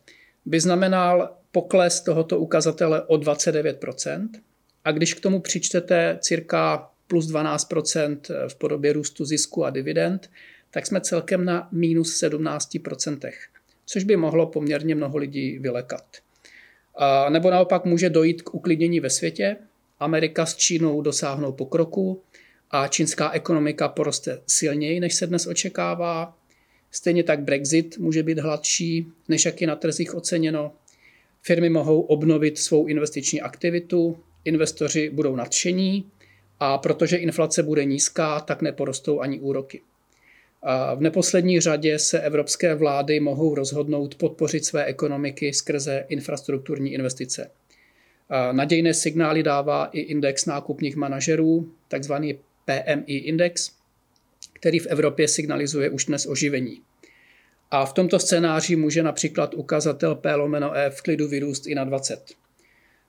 by 0.46 0.60
znamenal 0.60 1.38
pokles 1.52 2.02
tohoto 2.02 2.40
ukazatele 2.40 3.02
o 3.02 3.18
29 3.18 3.86
a 4.88 4.92
když 4.92 5.14
k 5.14 5.20
tomu 5.20 5.40
přičtete 5.40 6.18
cirka 6.22 6.90
plus 7.08 7.32
12% 7.32 8.18
v 8.48 8.56
podobě 8.56 8.94
růstu 8.94 9.26
zisku 9.26 9.66
a 9.66 9.70
dividend, 9.70 10.30
tak 10.72 10.88
jsme 10.88 11.02
celkem 11.02 11.46
na 11.46 11.70
minus 11.72 12.24
17% 12.24 13.32
což 13.86 14.04
by 14.04 14.16
mohlo 14.16 14.48
poměrně 14.48 14.96
mnoho 14.96 15.18
lidí 15.18 15.60
vylekat. 15.60 16.04
A 16.96 17.30
nebo 17.30 17.52
naopak 17.52 17.86
může 17.86 18.10
dojít 18.10 18.42
k 18.42 18.54
uklidnění 18.54 19.00
ve 19.00 19.10
světě, 19.10 19.56
Amerika 20.00 20.46
s 20.46 20.56
Čínou 20.56 21.02
dosáhnou 21.02 21.52
pokroku 21.52 22.22
a 22.72 22.88
čínská 22.88 23.32
ekonomika 23.32 23.88
poroste 23.88 24.42
silněji, 24.48 25.00
než 25.00 25.14
se 25.16 25.28
dnes 25.28 25.48
očekává. 25.48 26.38
Stejně 26.92 27.24
tak 27.24 27.40
Brexit 27.40 27.98
může 27.98 28.24
být 28.24 28.40
hladší, 28.40 29.08
než 29.28 29.46
jak 29.46 29.62
je 29.62 29.68
na 29.68 29.76
trzích 29.76 30.16
oceněno. 30.16 30.72
Firmy 31.42 31.70
mohou 31.70 32.02
obnovit 32.02 32.58
svou 32.58 32.86
investiční 32.86 33.42
aktivitu, 33.42 34.18
investoři 34.48 35.10
budou 35.10 35.36
nadšení 35.36 36.12
a 36.60 36.78
protože 36.78 37.18
inflace 37.18 37.64
bude 37.64 37.86
nízká, 37.86 38.40
tak 38.40 38.62
neporostou 38.62 39.20
ani 39.20 39.40
úroky. 39.40 39.82
A 40.64 40.94
v 40.96 41.02
neposlední 41.02 41.60
řadě 41.60 42.00
se 42.00 42.20
evropské 42.20 42.76
vlády 42.76 43.20
mohou 43.20 43.56
rozhodnout 43.56 44.16
podpořit 44.16 44.66
své 44.66 44.86
ekonomiky 44.86 45.54
skrze 45.54 46.06
infrastrukturní 46.10 46.94
investice. 46.94 47.52
A 48.30 48.52
nadějné 48.52 48.94
signály 48.94 49.44
dává 49.44 49.86
i 49.86 50.00
index 50.00 50.46
nákupních 50.46 50.96
manažerů, 50.96 51.72
takzvaný 51.88 52.40
PMI 52.66 53.14
index, 53.18 53.72
který 54.54 54.80
v 54.80 54.88
Evropě 54.88 55.28
signalizuje 55.28 55.90
už 55.90 56.06
dnes 56.06 56.28
oživení. 56.28 56.82
A 57.72 57.86
v 57.86 57.94
tomto 57.94 58.20
scénáři 58.20 58.76
může 58.76 59.04
například 59.04 59.54
ukazatel 59.54 60.16
P 60.16 60.36
lomeno 60.36 60.78
E 60.78 60.90
v 60.90 61.02
klidu 61.02 61.28
vyrůst 61.28 61.68
i 61.68 61.76
na 61.76 61.84
20. 61.84 62.47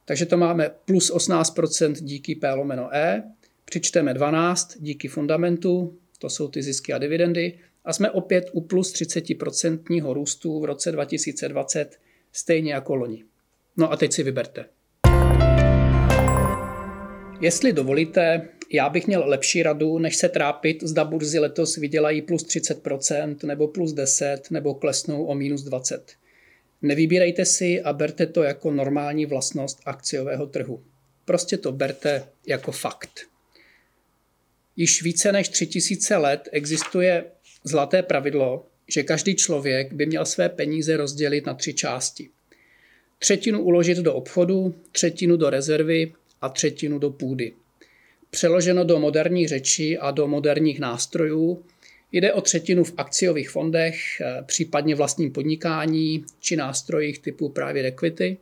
Takže 0.09 0.27
to 0.27 0.37
máme 0.37 0.71
plus 0.85 1.13
18% 1.13 1.93
díky 1.93 2.35
P 2.35 2.55
lomeno 2.55 2.89
E, 2.95 3.23
přičteme 3.65 4.15
12 4.15 4.77
díky 4.81 5.09
fundamentu, 5.09 5.99
to 6.19 6.31
jsou 6.31 6.49
ty 6.49 6.63
zisky 6.63 6.93
a 6.93 6.99
dividendy, 6.99 7.59
a 7.85 7.93
jsme 7.93 8.11
opět 8.11 8.51
u 8.53 8.61
plus 8.61 8.93
30% 8.93 10.13
růstu 10.13 10.61
v 10.61 10.65
roce 10.65 10.93
2020, 10.93 11.99
stejně 12.33 12.73
jako 12.73 12.95
loni. 12.95 13.25
No 13.77 13.93
a 13.93 13.97
teď 13.97 14.13
si 14.13 14.23
vyberte. 14.23 14.65
Jestli 17.41 17.73
dovolíte, 17.73 18.49
já 18.73 18.89
bych 18.89 19.07
měl 19.07 19.23
lepší 19.27 19.63
radu, 19.63 19.99
než 19.99 20.17
se 20.17 20.29
trápit, 20.29 20.83
zda 20.83 21.05
burzy 21.05 21.39
letos 21.39 21.77
vydělají 21.77 22.23
plus 22.23 22.45
30% 22.45 23.37
nebo 23.47 23.69
plus 23.69 23.93
10 23.93 24.51
nebo 24.51 24.75
klesnou 24.75 25.25
o 25.25 25.35
minus 25.35 25.63
20. 25.63 26.13
Nevybírejte 26.83 27.45
si 27.45 27.83
a 27.83 27.93
berte 27.93 28.27
to 28.27 28.43
jako 28.43 28.71
normální 28.71 29.27
vlastnost 29.27 29.81
akciového 29.85 30.47
trhu. 30.47 30.83
Prostě 31.25 31.57
to 31.57 31.73
berte 31.73 32.29
jako 32.47 32.73
fakt. 32.73 33.21
Již 34.77 35.03
více 35.03 35.33
než 35.33 35.49
3000 35.49 36.17
let 36.17 36.49
existuje 36.53 37.25
zlaté 37.65 38.03
pravidlo, 38.03 38.67
že 38.89 39.03
každý 39.03 39.37
člověk 39.37 39.93
by 39.93 40.07
měl 40.07 40.27
své 40.27 40.49
peníze 40.49 40.97
rozdělit 40.97 41.47
na 41.47 41.55
tři 41.55 41.75
části. 41.75 42.29
Třetinu 43.19 43.63
uložit 43.63 43.99
do 43.99 44.15
obchodu, 44.15 44.75
třetinu 44.93 45.37
do 45.37 45.51
rezervy 45.51 46.13
a 46.41 46.49
třetinu 46.49 46.99
do 46.99 47.11
půdy. 47.11 47.53
Přeloženo 48.31 48.85
do 48.85 48.99
moderní 48.99 49.49
řeči 49.49 49.99
a 49.99 50.11
do 50.11 50.29
moderních 50.29 50.81
nástrojů, 50.81 51.65
jde 52.13 52.33
o 52.33 52.41
třetinu 52.41 52.85
v 52.85 52.95
akciových 52.97 53.51
fondech, 53.51 54.21
eh, 54.21 54.43
případně 54.47 54.95
vlastním 54.95 55.33
podnikání 55.33 56.25
či 56.41 56.57
nástrojích 56.57 57.19
typu 57.19 57.49
private 57.49 57.87
equity, 57.87 58.37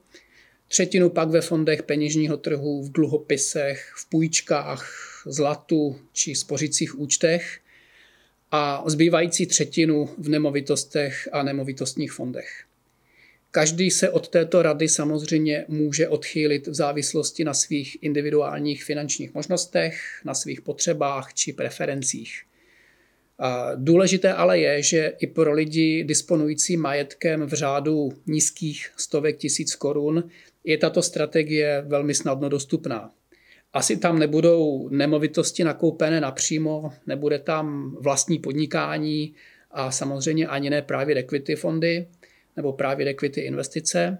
třetinu 0.68 1.10
pak 1.10 1.28
ve 1.28 1.40
fondech 1.40 1.82
peněžního 1.82 2.36
trhu, 2.36 2.82
v 2.82 2.92
dluhopisech, 2.92 3.92
v 3.96 4.10
půjčkách, 4.10 4.92
zlatu 5.26 6.00
či 6.12 6.34
spořicích 6.34 6.98
účtech 6.98 7.58
a 8.50 8.84
zbývající 8.86 9.46
třetinu 9.46 10.08
v 10.18 10.28
nemovitostech 10.28 11.28
a 11.32 11.42
nemovitostních 11.42 12.12
fondech. 12.12 12.64
Každý 13.50 13.90
se 13.90 14.10
od 14.10 14.28
této 14.28 14.62
rady 14.62 14.88
samozřejmě 14.88 15.64
může 15.68 16.08
odchýlit 16.08 16.66
v 16.66 16.74
závislosti 16.74 17.44
na 17.44 17.54
svých 17.54 18.02
individuálních 18.02 18.84
finančních 18.84 19.34
možnostech, 19.34 20.20
na 20.24 20.34
svých 20.34 20.60
potřebách 20.60 21.34
či 21.34 21.52
preferencích. 21.52 22.42
Důležité 23.74 24.32
ale 24.32 24.58
je, 24.58 24.82
že 24.82 25.12
i 25.18 25.26
pro 25.26 25.52
lidi 25.52 26.04
disponující 26.04 26.76
majetkem 26.76 27.46
v 27.46 27.52
řádu 27.52 28.12
nízkých 28.26 28.92
stovek 28.96 29.36
tisíc 29.36 29.74
korun 29.74 30.30
je 30.64 30.78
tato 30.78 31.02
strategie 31.02 31.84
velmi 31.86 32.14
snadno 32.14 32.48
dostupná. 32.48 33.10
Asi 33.72 33.96
tam 33.96 34.18
nebudou 34.18 34.88
nemovitosti 34.88 35.64
nakoupené 35.64 36.20
napřímo, 36.20 36.92
nebude 37.06 37.38
tam 37.38 37.96
vlastní 38.00 38.38
podnikání 38.38 39.34
a 39.70 39.90
samozřejmě 39.90 40.46
ani 40.46 40.70
ne 40.70 40.82
právě 40.82 41.16
equity 41.16 41.56
fondy 41.56 42.06
nebo 42.56 42.72
právě 42.72 43.06
equity 43.06 43.40
investice, 43.40 44.18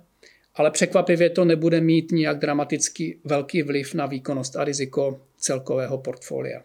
ale 0.54 0.70
překvapivě 0.70 1.30
to 1.30 1.44
nebude 1.44 1.80
mít 1.80 2.12
nijak 2.12 2.38
dramaticky 2.38 3.18
velký 3.24 3.62
vliv 3.62 3.94
na 3.94 4.06
výkonnost 4.06 4.56
a 4.56 4.64
riziko 4.64 5.20
celkového 5.36 5.98
portfolia. 5.98 6.62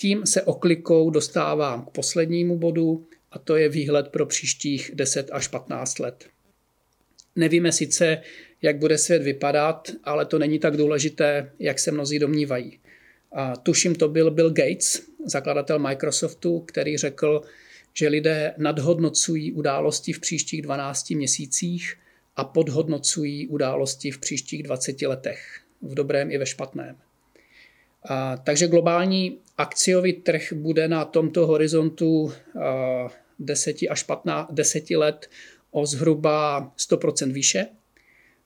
Tím 0.00 0.26
se 0.26 0.42
oklikou 0.42 1.10
dostávám 1.10 1.84
k 1.84 1.90
poslednímu 1.90 2.58
bodu 2.58 3.06
a 3.30 3.38
to 3.38 3.56
je 3.56 3.68
výhled 3.68 4.08
pro 4.08 4.26
příštích 4.26 4.90
10 4.94 5.30
až 5.32 5.48
15 5.48 5.98
let. 5.98 6.26
Nevíme 7.36 7.72
sice, 7.72 8.22
jak 8.62 8.78
bude 8.78 8.98
svět 8.98 9.22
vypadat, 9.22 9.90
ale 10.04 10.26
to 10.26 10.38
není 10.38 10.58
tak 10.58 10.76
důležité, 10.76 11.52
jak 11.58 11.78
se 11.78 11.90
mnozí 11.90 12.18
domnívají. 12.18 12.78
A 13.32 13.56
tuším, 13.56 13.94
to 13.94 14.08
byl 14.08 14.30
Bill 14.30 14.50
Gates, 14.50 15.02
zakladatel 15.24 15.78
Microsoftu, 15.78 16.60
který 16.60 16.96
řekl, 16.96 17.42
že 17.94 18.08
lidé 18.08 18.54
nadhodnocují 18.58 19.52
události 19.52 20.12
v 20.12 20.20
příštích 20.20 20.62
12 20.62 21.10
měsících 21.10 21.96
a 22.36 22.44
podhodnocují 22.44 23.48
události 23.48 24.10
v 24.10 24.18
příštích 24.18 24.62
20 24.62 25.02
letech, 25.02 25.60
v 25.82 25.94
dobrém 25.94 26.30
i 26.30 26.38
ve 26.38 26.46
špatném. 26.46 26.96
A, 28.02 28.36
takže 28.36 28.68
globální 28.68 29.38
akciový 29.58 30.12
trh 30.12 30.52
bude 30.52 30.88
na 30.88 31.04
tomto 31.04 31.46
horizontu 31.46 32.32
a, 32.62 33.08
10 33.38 33.76
až 33.90 34.02
15, 34.02 34.48
10 34.52 34.90
let 34.90 35.26
o 35.70 35.86
zhruba 35.86 36.72
100% 36.78 37.32
výše, 37.32 37.66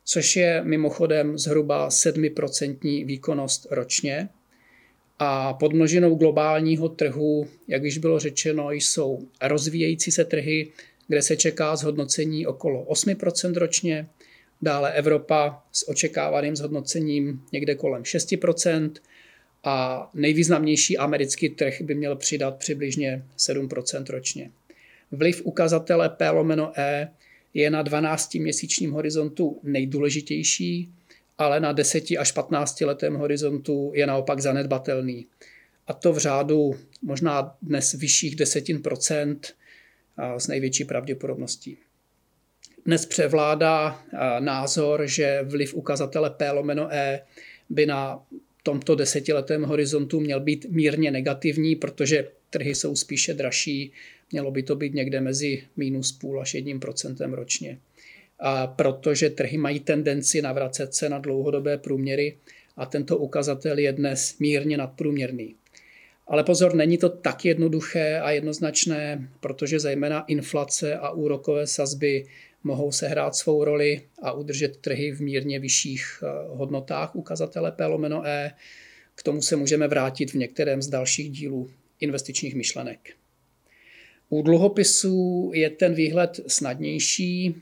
což 0.04 0.36
je 0.36 0.64
mimochodem 0.64 1.38
zhruba 1.38 1.88
7% 1.88 3.06
výkonnost 3.06 3.66
ročně. 3.70 4.28
A 5.18 5.54
podmnožinou 5.54 6.14
globálního 6.14 6.88
trhu, 6.88 7.48
jak 7.68 7.84
již 7.84 7.98
bylo 7.98 8.18
řečeno, 8.18 8.70
jsou 8.70 9.28
rozvíjející 9.42 10.10
se 10.10 10.24
trhy, 10.24 10.72
kde 11.08 11.22
se 11.22 11.36
čeká 11.36 11.76
zhodnocení 11.76 12.46
okolo 12.46 12.84
8% 12.84 13.54
ročně, 13.54 14.08
dále 14.62 14.92
Evropa 14.92 15.62
s 15.72 15.88
očekávaným 15.88 16.56
zhodnocením 16.56 17.42
někde 17.52 17.74
kolem 17.74 18.02
6% 18.02 18.90
a 19.64 20.10
nejvýznamnější 20.14 20.98
americký 20.98 21.48
trh 21.48 21.80
by 21.80 21.94
měl 21.94 22.16
přidat 22.16 22.56
přibližně 22.56 23.24
7% 23.38 24.04
ročně. 24.10 24.50
Vliv 25.12 25.42
ukazatele 25.44 26.08
P 26.08 26.30
lomeno 26.30 26.72
E 26.76 27.08
je 27.54 27.70
na 27.70 27.84
12-měsíčním 27.84 28.90
horizontu 28.90 29.60
nejdůležitější, 29.62 30.92
ale 31.38 31.60
na 31.60 31.72
10 31.72 32.04
až 32.18 32.32
15 32.32 32.80
letém 32.80 33.14
horizontu 33.14 33.92
je 33.94 34.06
naopak 34.06 34.40
zanedbatelný. 34.40 35.26
A 35.86 35.92
to 35.92 36.12
v 36.12 36.18
řádu 36.18 36.74
možná 37.02 37.56
dnes 37.62 37.92
vyšších 37.92 38.36
desetin 38.36 38.82
procent 38.82 39.54
s 40.38 40.46
největší 40.46 40.84
pravděpodobností. 40.84 41.78
Dnes 42.86 43.06
převládá 43.06 44.02
názor, 44.38 45.06
že 45.06 45.40
vliv 45.42 45.74
ukazatele 45.74 46.30
P 46.30 46.50
lomeno 46.50 46.88
E 46.90 47.20
by 47.70 47.86
na 47.86 48.22
tomto 48.64 48.94
desetiletém 48.94 49.62
horizontu 49.62 50.20
měl 50.20 50.40
být 50.40 50.66
mírně 50.70 51.10
negativní, 51.10 51.76
protože 51.76 52.28
trhy 52.50 52.74
jsou 52.74 52.96
spíše 52.96 53.34
dražší, 53.34 53.92
mělo 54.32 54.50
by 54.50 54.62
to 54.62 54.76
být 54.76 54.94
někde 54.94 55.20
mezi 55.20 55.62
minus 55.76 56.12
půl 56.12 56.40
až 56.40 56.54
jedním 56.54 56.80
procentem 56.80 57.32
ročně. 57.32 57.78
A 58.38 58.66
protože 58.66 59.30
trhy 59.30 59.58
mají 59.58 59.80
tendenci 59.80 60.42
navracet 60.42 60.94
se 60.94 61.08
na 61.08 61.18
dlouhodobé 61.18 61.78
průměry 61.78 62.36
a 62.76 62.86
tento 62.86 63.18
ukazatel 63.18 63.78
je 63.78 63.92
dnes 63.92 64.38
mírně 64.38 64.76
nadprůměrný. 64.76 65.54
Ale 66.26 66.44
pozor, 66.44 66.74
není 66.74 66.98
to 66.98 67.08
tak 67.08 67.44
jednoduché 67.44 68.20
a 68.20 68.30
jednoznačné, 68.30 69.28
protože 69.40 69.80
zejména 69.80 70.24
inflace 70.24 70.96
a 70.96 71.10
úrokové 71.10 71.66
sazby 71.66 72.26
mohou 72.64 72.92
sehrát 72.92 73.34
svou 73.34 73.64
roli 73.64 74.02
a 74.22 74.32
udržet 74.32 74.76
trhy 74.76 75.12
v 75.12 75.20
mírně 75.20 75.58
vyšších 75.58 76.22
eh, 76.22 76.26
hodnotách 76.48 77.16
ukazatele 77.16 77.72
P 77.72 77.86
lomeno 77.86 78.26
E. 78.26 78.50
K 79.14 79.22
tomu 79.22 79.42
se 79.42 79.56
můžeme 79.56 79.88
vrátit 79.88 80.30
v 80.30 80.34
některém 80.34 80.82
z 80.82 80.88
dalších 80.88 81.30
dílů 81.30 81.70
investičních 82.00 82.54
myšlenek. 82.54 83.10
U 84.28 84.42
dluhopisů 84.42 85.50
je 85.54 85.70
ten 85.70 85.94
výhled 85.94 86.40
snadnější. 86.46 87.54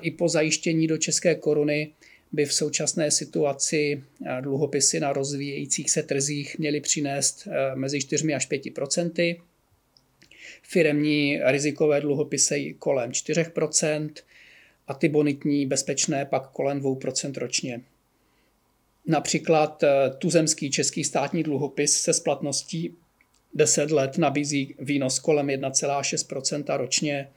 I 0.00 0.10
po 0.10 0.28
zajištění 0.28 0.86
do 0.86 0.98
české 0.98 1.34
koruny 1.34 1.92
by 2.32 2.44
v 2.44 2.52
současné 2.52 3.10
situaci 3.10 4.02
dluhopisy 4.40 5.00
na 5.00 5.12
rozvíjejících 5.12 5.90
se 5.90 6.02
trzích 6.02 6.58
měly 6.58 6.80
přinést 6.80 7.48
mezi 7.74 8.00
4 8.00 8.34
až 8.34 8.46
5 8.46 8.74
procenty. 8.74 9.40
Firemní 10.62 11.40
rizikové 11.44 12.00
dluhopisy 12.00 12.74
kolem 12.78 13.12
4 13.12 13.44
a 14.88 14.94
ty 14.94 15.08
bonitní 15.08 15.66
bezpečné 15.66 16.24
pak 16.24 16.50
kolem 16.50 16.80
2% 16.80 17.38
ročně. 17.38 17.80
Například 19.06 19.84
tuzemský 20.18 20.70
český 20.70 21.04
státní 21.04 21.42
dluhopis 21.42 21.92
se 21.92 22.12
splatností 22.12 22.96
10 23.54 23.90
let 23.90 24.18
nabízí 24.18 24.74
výnos 24.78 25.18
kolem 25.18 25.46
1,6% 25.46 26.76
ročně. 26.76 27.28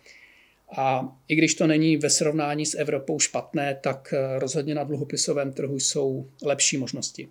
A 0.77 1.16
i 1.27 1.36
když 1.36 1.56
to 1.56 1.68
není 1.68 1.98
ve 1.98 2.10
srovnání 2.10 2.66
s 2.66 2.77
Evropou 2.77 3.20
špatné, 3.20 3.80
tak 3.82 4.13
eh, 4.13 4.39
rozhodně 4.39 4.75
na 4.75 4.84
dluhopisovém 4.84 5.54
trhu 5.54 5.80
jsou 5.80 6.27
lepší 6.44 6.77
možnosti. 6.77 7.27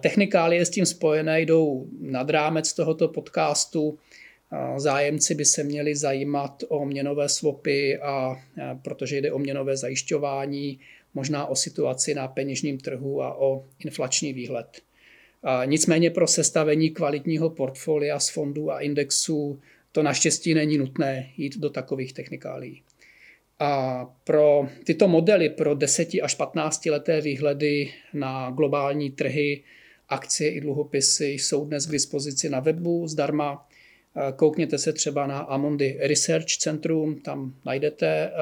Technikálie 0.00 0.66
s 0.66 0.70
tím 0.70 0.86
spojené 0.86 1.40
jdou 1.40 1.86
nad 2.00 2.30
rámec 2.30 2.72
tohoto 2.72 3.08
podcastu. 3.08 3.98
Zájemci 4.76 5.34
by 5.34 5.44
se 5.44 5.64
měli 5.64 5.96
zajímat 5.96 6.62
o 6.68 6.84
měnové 6.84 7.28
swapy, 7.28 7.98
a, 7.98 8.36
protože 8.82 9.18
jde 9.18 9.32
o 9.32 9.38
měnové 9.38 9.76
zajišťování, 9.76 10.80
možná 11.14 11.46
o 11.46 11.56
situaci 11.56 12.14
na 12.14 12.28
peněžním 12.28 12.78
trhu 12.78 13.22
a 13.22 13.38
o 13.38 13.64
inflační 13.84 14.32
výhled. 14.32 14.80
Nicméně 15.64 16.10
pro 16.10 16.26
sestavení 16.26 16.90
kvalitního 16.90 17.50
portfolia 17.50 18.18
z 18.18 18.28
fondů 18.28 18.70
a 18.70 18.80
indexů 18.80 19.60
to 19.92 20.02
naštěstí 20.02 20.54
není 20.54 20.78
nutné 20.78 21.30
jít 21.36 21.58
do 21.58 21.70
takových 21.70 22.12
technikálí. 22.12 22.82
A 23.58 24.04
pro 24.24 24.68
tyto 24.84 25.08
modely, 25.08 25.48
pro 25.48 25.74
10 25.74 26.08
až 26.22 26.34
15 26.34 26.86
leté 26.86 27.20
výhledy 27.20 27.92
na 28.14 28.50
globální 28.50 29.10
trhy, 29.10 29.62
akcie 30.08 30.50
i 30.50 30.60
dluhopisy 30.60 31.26
jsou 31.26 31.64
dnes 31.64 31.86
k 31.86 31.90
dispozici 31.90 32.48
na 32.48 32.60
webu 32.60 33.08
zdarma. 33.08 33.68
Koukněte 34.36 34.78
se 34.78 34.92
třeba 34.92 35.26
na 35.26 35.38
Amundi 35.38 35.98
Research 36.02 36.46
Centrum, 36.46 37.20
tam 37.20 37.54
najdete 37.64 38.06
eh, 38.06 38.32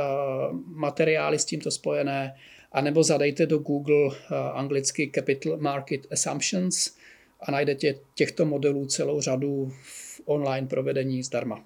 materiály 0.67 1.39
s 1.39 1.45
tímto 1.45 1.71
spojené 1.71 2.35
a 2.73 2.81
nebo 2.81 3.03
zadejte 3.03 3.47
do 3.47 3.59
Google 3.59 4.05
uh, 4.07 4.13
anglicky 4.53 5.11
Capital 5.15 5.57
Market 5.57 6.01
Assumptions 6.13 6.97
a 7.41 7.51
najdete 7.51 7.95
těchto 8.15 8.45
modelů 8.45 8.87
celou 8.87 9.21
řadu 9.21 9.73
v 9.83 10.21
online 10.25 10.67
provedení 10.67 11.23
zdarma. 11.23 11.65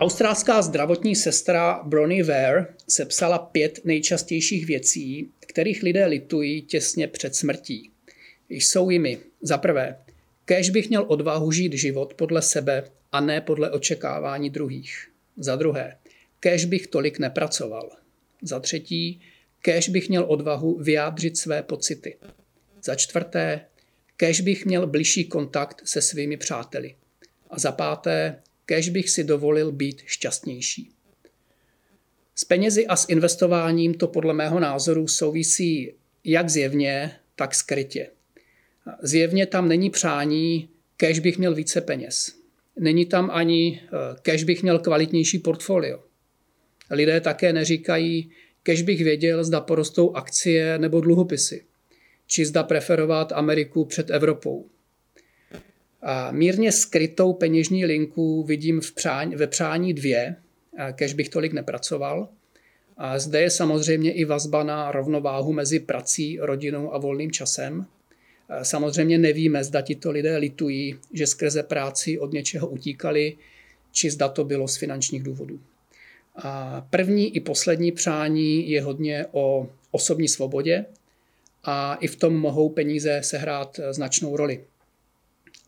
Australská 0.00 0.62
zdravotní 0.62 1.16
sestra 1.16 1.80
Bronnie 1.84 2.24
Ware 2.24 2.66
sepsala 2.88 3.38
pět 3.38 3.80
nejčastějších 3.84 4.66
věcí, 4.66 5.30
kterých 5.40 5.82
lidé 5.82 6.06
litují 6.06 6.62
těsně 6.62 7.08
před 7.08 7.34
smrtí. 7.34 7.90
Jsou 8.48 8.90
jimi 8.90 9.18
za 9.42 9.58
prvé, 9.58 9.96
kéž 10.44 10.70
bych 10.70 10.88
měl 10.88 11.04
odvahu 11.08 11.52
žít 11.52 11.72
život 11.72 12.14
podle 12.14 12.42
sebe 12.42 12.84
a 13.12 13.20
ne 13.20 13.40
podle 13.40 13.70
očekávání 13.70 14.50
druhých. 14.50 15.10
Za 15.36 15.56
druhé, 15.56 15.96
kéž 16.40 16.64
bych 16.64 16.86
tolik 16.86 17.18
nepracoval. 17.18 17.90
Za 18.42 18.60
třetí, 18.60 19.20
kéž 19.62 19.88
bych 19.88 20.08
měl 20.08 20.24
odvahu 20.28 20.78
vyjádřit 20.78 21.38
své 21.38 21.62
pocity. 21.62 22.16
Za 22.82 22.94
čtvrté, 22.94 23.66
kéž 24.16 24.40
bych 24.40 24.66
měl 24.66 24.86
blížší 24.86 25.24
kontakt 25.24 25.82
se 25.84 26.02
svými 26.02 26.36
přáteli. 26.36 26.94
A 27.50 27.58
za 27.58 27.72
páté, 27.72 28.42
kéž 28.66 28.88
bych 28.88 29.10
si 29.10 29.24
dovolil 29.24 29.72
být 29.72 30.02
šťastnější. 30.06 30.92
S 32.34 32.44
penězi 32.44 32.86
a 32.86 32.96
s 32.96 33.08
investováním 33.08 33.94
to 33.94 34.08
podle 34.08 34.34
mého 34.34 34.60
názoru 34.60 35.08
souvisí 35.08 35.94
jak 36.24 36.48
zjevně, 36.48 37.12
tak 37.36 37.54
skrytě. 37.54 38.10
Zjevně 39.02 39.46
tam 39.46 39.68
není 39.68 39.90
přání, 39.90 40.68
kéž 40.96 41.18
bych 41.18 41.38
měl 41.38 41.54
více 41.54 41.80
peněz. 41.80 42.40
Není 42.78 43.06
tam 43.06 43.30
ani, 43.32 43.80
eh, 43.84 44.16
kéž 44.22 44.44
bych 44.44 44.62
měl 44.62 44.78
kvalitnější 44.78 45.38
portfolio. 45.38 46.00
Lidé 46.90 47.20
také 47.20 47.52
neříkají, 47.52 48.30
kež 48.62 48.82
bych 48.82 49.04
věděl, 49.04 49.44
zda 49.44 49.60
porostou 49.60 50.12
akcie 50.12 50.78
nebo 50.78 51.00
dluhopisy, 51.00 51.64
či 52.26 52.46
zda 52.46 52.62
preferovat 52.62 53.32
Ameriku 53.32 53.84
před 53.84 54.10
Evropou. 54.10 54.66
A 56.02 56.32
mírně 56.32 56.72
skrytou 56.72 57.32
peněžní 57.32 57.86
linku 57.86 58.42
vidím 58.42 58.80
v 58.80 58.92
přání, 58.92 59.36
ve 59.36 59.46
přání 59.46 59.94
dvě, 59.94 60.36
kež 60.92 61.14
bych 61.14 61.28
tolik 61.28 61.52
nepracoval. 61.52 62.28
A 62.96 63.18
zde 63.18 63.40
je 63.40 63.50
samozřejmě 63.50 64.12
i 64.12 64.24
vazba 64.24 64.62
na 64.62 64.92
rovnováhu 64.92 65.52
mezi 65.52 65.80
prací, 65.80 66.38
rodinou 66.40 66.94
a 66.94 66.98
volným 66.98 67.30
časem. 67.30 67.86
Samozřejmě 68.62 69.18
nevíme, 69.18 69.64
zda 69.64 69.80
tito 69.80 70.10
lidé 70.10 70.36
litují, 70.36 70.94
že 71.12 71.26
skrze 71.26 71.62
práci 71.62 72.18
od 72.18 72.32
něčeho 72.32 72.68
utíkali, 72.68 73.36
či 73.92 74.10
zda 74.10 74.28
to 74.28 74.44
bylo 74.44 74.68
z 74.68 74.76
finančních 74.76 75.22
důvodů. 75.22 75.60
A 76.36 76.80
první 76.90 77.36
i 77.36 77.40
poslední 77.40 77.92
přání 77.92 78.70
je 78.70 78.82
hodně 78.82 79.26
o 79.32 79.68
osobní 79.90 80.28
svobodě 80.28 80.84
a 81.64 81.94
i 81.94 82.06
v 82.06 82.16
tom 82.16 82.36
mohou 82.36 82.68
peníze 82.68 83.20
sehrát 83.24 83.80
značnou 83.90 84.36
roli. 84.36 84.64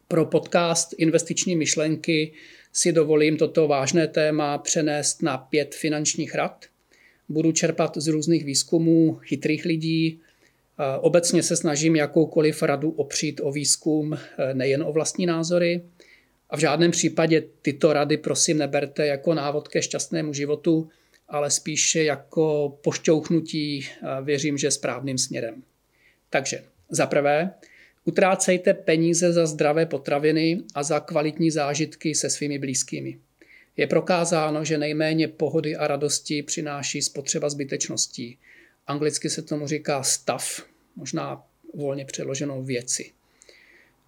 Pro 0.08 0.26
podcast 0.26 0.94
Investiční 0.98 1.56
myšlenky 1.56 2.32
si 2.72 2.92
dovolím 2.92 3.36
toto 3.36 3.68
vážné 3.68 4.08
téma 4.08 4.58
přenést 4.58 5.22
na 5.22 5.38
pět 5.38 5.74
finančních 5.74 6.34
rad. 6.34 6.64
Budu 7.28 7.52
čerpat 7.52 7.96
z 7.96 8.08
různých 8.08 8.44
výzkumů 8.44 9.14
chytrých 9.14 9.64
lidí. 9.64 10.20
Obecně 11.00 11.42
se 11.42 11.56
snažím 11.56 11.96
jakoukoliv 11.96 12.62
radu 12.62 12.90
opřít 12.90 13.40
o 13.44 13.52
výzkum, 13.52 14.18
nejen 14.52 14.82
o 14.82 14.92
vlastní 14.92 15.26
názory. 15.26 15.82
A 16.50 16.56
v 16.56 16.60
žádném 16.60 16.90
případě 16.90 17.42
tyto 17.62 17.92
rady 17.92 18.16
prosím 18.16 18.58
neberte 18.58 19.06
jako 19.06 19.34
návod 19.34 19.68
ke 19.68 19.82
šťastnému 19.82 20.32
životu, 20.32 20.88
ale 21.28 21.50
spíše 21.50 22.04
jako 22.04 22.78
pošťouchnutí, 22.82 23.86
věřím, 24.22 24.58
že 24.58 24.70
správným 24.70 25.18
směrem. 25.18 25.62
Takže 26.30 26.62
za 26.90 27.06
prvé, 27.06 27.50
utrácejte 28.04 28.74
peníze 28.74 29.32
za 29.32 29.46
zdravé 29.46 29.86
potraviny 29.86 30.60
a 30.74 30.82
za 30.82 31.00
kvalitní 31.00 31.50
zážitky 31.50 32.14
se 32.14 32.30
svými 32.30 32.58
blízkými. 32.58 33.18
Je 33.76 33.86
prokázáno, 33.86 34.64
že 34.64 34.78
nejméně 34.78 35.28
pohody 35.28 35.76
a 35.76 35.86
radosti 35.86 36.42
přináší 36.42 37.02
spotřeba 37.02 37.50
zbytečností. 37.50 38.38
Anglicky 38.86 39.30
se 39.30 39.42
tomu 39.42 39.66
říká 39.66 40.02
stav, 40.02 40.66
možná 40.96 41.44
volně 41.74 42.04
přeloženou 42.04 42.62
věci. 42.62 43.12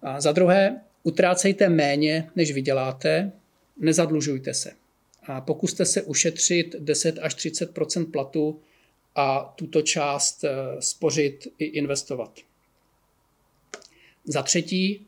A 0.01 0.21
za 0.21 0.31
druhé, 0.31 0.81
Utrácejte 1.05 1.69
méně, 1.69 2.29
než 2.35 2.51
vyděláte, 2.51 3.31
nezadlužujte 3.77 4.53
se. 4.53 4.71
A 5.23 5.41
pokuste 5.41 5.85
se 5.85 6.01
ušetřit 6.01 6.75
10 6.79 7.19
až 7.21 7.35
30% 7.35 8.11
platu 8.11 8.59
a 9.15 9.53
tuto 9.55 9.81
část 9.81 10.43
eh, 10.43 10.51
spořit 10.79 11.47
i 11.59 11.65
investovat. 11.65 12.39
Za 14.25 14.43
třetí, 14.43 15.05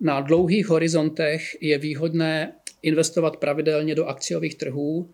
na 0.00 0.20
dlouhých 0.20 0.66
horizontech 0.66 1.56
je 1.60 1.78
výhodné 1.78 2.52
investovat 2.82 3.36
pravidelně 3.36 3.94
do 3.94 4.06
akciových 4.06 4.54
trhů 4.54 5.10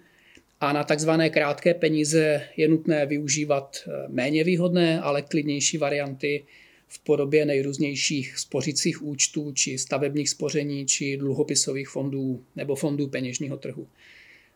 a 0.61 0.73
na 0.73 0.85
takzvané 0.85 1.31
krátké 1.31 1.75
peníze 1.75 2.49
je 2.57 2.69
nutné 2.69 3.07
využívat 3.07 3.77
eh, 3.77 3.91
méně 4.09 4.45
výhodné, 4.45 5.01
ale 5.01 5.23
klidnější 5.23 5.79
varianty 5.79 6.45
v 6.89 6.99
podobě 6.99 7.47
nejrůznějších 7.47 8.39
spořicích 8.39 9.03
účtů, 9.03 9.53
či 9.53 9.79
stavebních 9.79 10.31
spoření, 10.31 10.87
či 10.87 11.17
dluhopisových 11.17 11.89
fondů 11.89 12.45
nebo 12.57 12.75
fondů 12.75 13.09
peněžního 13.09 13.57
trhu. 13.57 13.87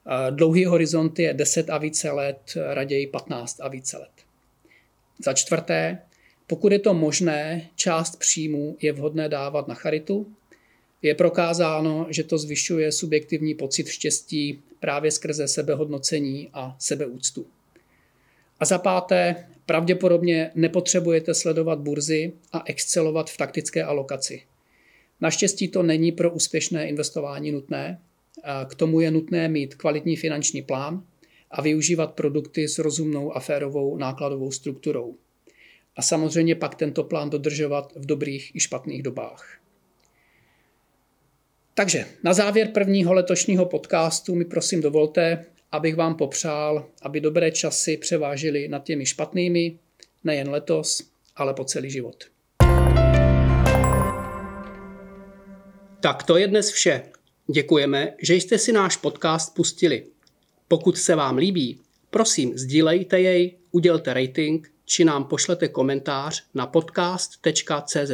Eh, 0.07 0.31
dlouhý 0.31 0.65
horizont 0.65 1.19
je 1.19 1.35
10 1.35 1.71
a 1.71 1.79
více 1.79 2.11
let, 2.11 2.55
raději 2.75 3.07
15 3.07 3.61
a 3.61 3.69
více 3.69 3.99
let. 3.99 4.13
Za 5.25 5.33
čtvrté, 5.33 5.99
pokud 6.47 6.73
je 6.73 6.79
to 6.79 6.95
možné, 6.95 7.69
část 7.77 8.19
příjmu 8.19 8.77
je 8.81 8.93
vhodné 8.93 9.29
dávat 9.29 9.69
na 9.69 9.75
charitu. 9.75 10.27
Je 11.03 11.15
prokázáno, 11.15 12.07
že 12.11 12.25
to 12.25 12.39
zvyšuje 12.39 12.93
subjektivní 12.93 13.55
pocit 13.55 13.89
štěstí 13.89 14.63
právě 14.81 15.11
skrze 15.11 15.49
sebehodnocení 15.49 16.51
a 16.53 16.77
sebeúctu. 16.79 17.47
A 18.61 18.65
za 18.65 18.79
páté, 18.79 19.49
pravděpodobně 19.67 20.51
nepotřebujete 20.55 21.35
sledovat 21.35 21.79
burzy 21.79 22.33
a 22.53 22.63
excelovat 22.67 23.31
v 23.31 23.37
taktické 23.37 23.85
alokaci. 23.85 24.43
Naštěstí 25.21 25.69
to 25.69 25.83
není 25.83 26.13
pro 26.13 26.31
úspěšné 26.31 26.89
investování 26.89 27.53
nutné. 27.53 28.01
K 28.69 28.75
tomu 28.75 29.01
je 29.01 29.11
nutné 29.11 29.49
mít 29.49 29.75
kvalitní 29.75 30.17
finanční 30.17 30.63
plán 30.63 31.05
a 31.51 31.63
využívat 31.63 32.15
produkty 32.15 32.69
s 32.69 32.79
rozumnou 32.79 33.37
a 33.37 33.41
férovou 33.41 33.97
nákladovou 33.97 34.51
strukturou. 34.51 35.15
A 35.97 36.03
samozřejmě 36.03 36.55
pak 36.55 36.75
tento 36.75 37.05
plán 37.05 37.31
dodržovat 37.31 37.93
v 37.97 38.07
dobrých 38.07 38.57
i 38.57 38.61
špatných 38.61 39.03
dobách. 39.03 39.60
Takže 41.81 42.05
na 42.23 42.35
závěr 42.35 42.69
prvního 42.69 43.13
letošního 43.13 43.67
podcastu 43.67 44.35
mi 44.35 44.45
prosím 44.45 44.81
dovolte, 44.81 45.45
abych 45.73 45.97
vám 45.97 46.15
popřál, 46.15 46.87
aby 47.03 47.21
dobré 47.21 47.51
časy 47.51 47.97
převážily 47.97 48.69
nad 48.69 48.85
těmi 48.85 49.07
špatnými, 49.07 49.79
nejen 50.25 50.51
letos, 50.51 51.03
ale 51.37 51.55
po 51.55 51.65
celý 51.65 51.91
život. 51.91 52.25
Tak 56.01 56.23
to 56.23 56.37
je 56.37 56.49
dnes 56.49 56.71
vše. 56.71 57.03
Děkujeme, 57.53 58.15
že 58.23 58.35
jste 58.35 58.59
si 58.59 58.73
náš 58.73 58.97
podcast 58.97 59.55
pustili. 59.55 60.07
Pokud 60.69 60.99
se 60.99 61.15
vám 61.15 61.37
líbí, 61.37 61.81
prosím 62.11 62.59
sdílejte 62.59 63.21
jej, 63.21 63.59
udělte 63.71 64.15
rating 64.15 64.73
či 64.85 65.05
nám 65.05 65.25
pošlete 65.25 65.69
komentář 65.69 66.45
na 66.55 66.67
podcast.cze 66.67 68.07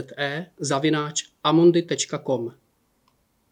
zavináč 0.61 1.24
amundi.com. 1.44 2.65